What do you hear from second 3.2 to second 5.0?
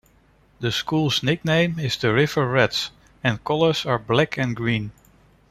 and colors are black and green.